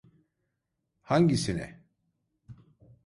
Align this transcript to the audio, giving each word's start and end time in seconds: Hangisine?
Hangisine? 1.01 1.79